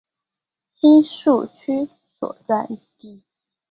[0.71, 1.71] 新宿区
[2.19, 2.67] 所在
[2.97, 3.23] 地。